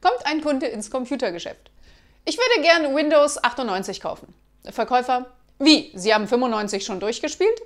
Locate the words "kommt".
0.00-0.24